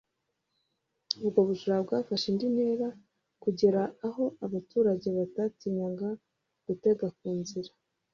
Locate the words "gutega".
6.65-7.07